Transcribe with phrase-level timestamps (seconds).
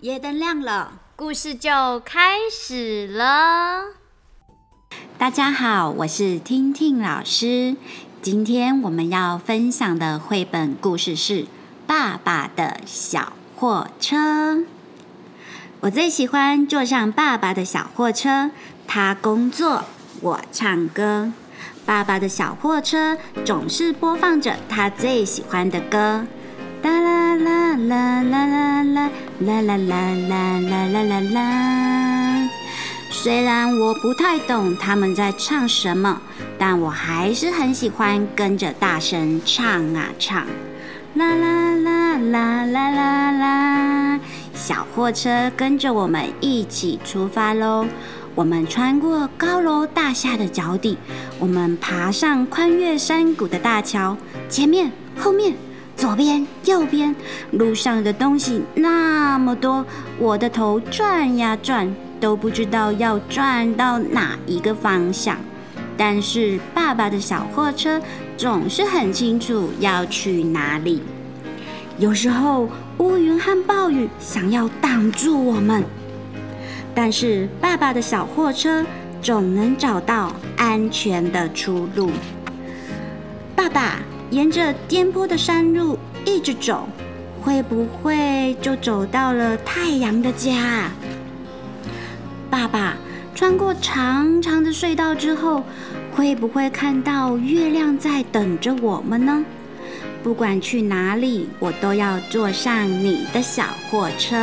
[0.00, 3.82] 夜灯亮了，故事就开始了。
[5.18, 7.76] 大家好，我是听听老师。
[8.22, 11.42] 今天我们要分享的绘本故事是
[11.86, 14.54] 《爸爸的小货车》。
[15.80, 18.50] 我最喜欢坐上爸爸的小货车，
[18.86, 19.84] 他工作，
[20.22, 21.30] 我唱歌。
[21.84, 26.24] 爸爸的小货车总是播放着他最喜欢的歌。
[26.82, 28.69] 啦啦啦啦啦啦
[29.40, 29.96] 啦啦啦
[30.28, 32.48] 啦啦啦啦啦！
[33.10, 36.20] 虽然我不太懂他们在唱什么，
[36.58, 40.46] 但我还是很喜欢跟着大声唱啊唱。
[41.14, 44.20] 啦啦啦啦啦啦啦！
[44.52, 47.86] 小货车跟着我们一起出发喽！
[48.34, 50.98] 我们穿过高楼大厦的脚底，
[51.38, 54.18] 我们爬上宽越山谷的大桥，
[54.50, 55.54] 前面、后面。
[56.00, 57.14] 左边、右边，
[57.50, 59.84] 路上的东西那么多，
[60.18, 65.36] 我的头转呀转，都不知道要转到哪一个方向。
[65.98, 68.00] 但是爸爸的小货车
[68.38, 71.02] 总是很清楚要去哪里。
[71.98, 75.84] 有时候乌云和暴雨想要挡住我们，
[76.94, 78.86] 但是爸爸的小货车
[79.20, 82.10] 总能找到安全的出路。
[83.54, 83.96] 爸爸。
[84.30, 86.88] 沿着颠簸的山路一直走，
[87.42, 90.88] 会不会就走到了太阳的家？
[92.48, 92.96] 爸爸
[93.34, 95.64] 穿过长长的隧道之后，
[96.14, 99.44] 会不会看到月亮在等着我们呢？
[100.22, 104.36] 不管去哪里，我都要坐上你的小货车。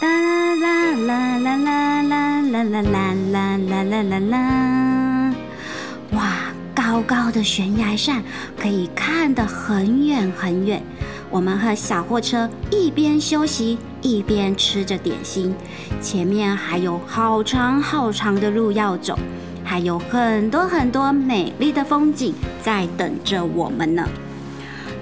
[0.00, 4.97] 啦啦啦啦啦啦啦啦啦啦啦啦啦啦！
[6.88, 8.22] 高高的悬崖上
[8.58, 10.82] 可以看得很远很远。
[11.28, 15.54] 我们和小货车一边休息一边吃着点心，
[16.00, 19.18] 前面还有好长好长的路要走，
[19.62, 24.08] 还有很多很多美丽的风景在等着我们呢。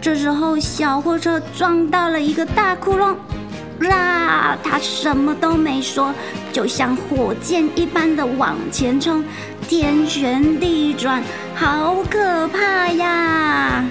[0.00, 3.16] 这时候，小货车撞到了一个大窟窿，
[3.80, 4.56] 啦！
[4.62, 6.14] 它什么都没说，
[6.52, 9.24] 就像火箭一般的往前冲，
[9.72, 11.22] 天旋地转。
[11.54, 13.82] 好可怕呀！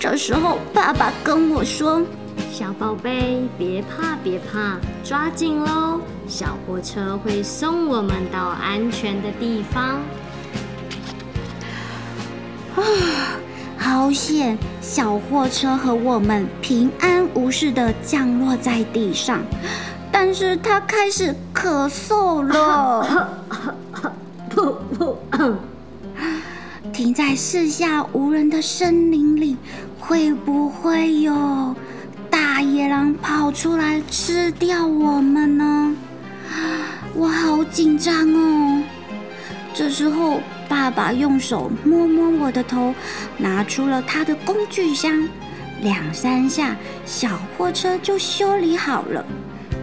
[0.00, 2.02] 这时候，爸爸跟我说
[2.50, 6.00] ：“小宝贝，别怕，别怕，抓紧喽！
[6.26, 10.00] 小货车会送我们到安全的地方。”
[12.74, 12.82] 啊，
[13.78, 14.58] 好险！
[14.80, 19.38] 小货车和我们平安无事的降落在地上，
[20.10, 23.28] 但是它开始咳嗽了。
[26.92, 29.56] 停在四下无人的森林里，
[29.98, 31.74] 会不会有
[32.30, 35.96] 大野狼跑出来吃掉我们呢？
[37.14, 38.82] 我好紧张哦！
[39.72, 42.94] 这时候，爸爸用手摸摸我的头，
[43.38, 45.28] 拿出了他的工具箱，
[45.82, 49.24] 两三下，小货车就修理好了。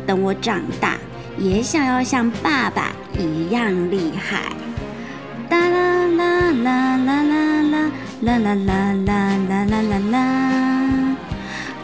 [0.07, 0.97] 等我长大，
[1.37, 4.43] 也想要像爸爸一样厉害。
[5.51, 7.91] 哒啦啦啦啦啦
[8.21, 11.15] 啦啦啦啦啦啦啦啦！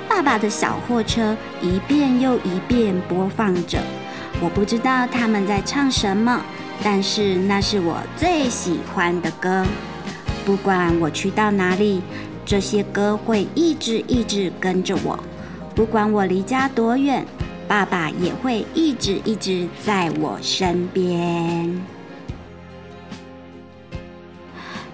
[0.07, 3.79] 爸爸的小货车一遍又一遍播放着，
[4.39, 6.39] 我不知道他们在唱什么，
[6.81, 9.66] 但是那是我最喜欢的歌。
[10.45, 12.01] 不管我去到哪里，
[12.45, 15.19] 这些歌会一直一直跟着我。
[15.75, 17.25] 不管我离家多远，
[17.67, 21.97] 爸爸也会一直一直在我身边。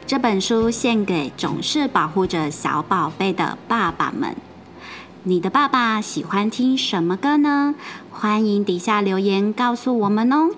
[0.05, 4.35] 这本书献给总是保护着小宝贝的爸爸们。
[5.23, 7.73] 你的爸爸喜欢听什么歌呢？
[8.11, 10.49] 欢迎底下留言告诉我们哦。